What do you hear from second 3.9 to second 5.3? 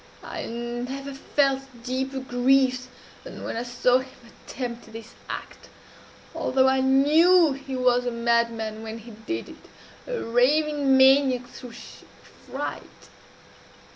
him attempt this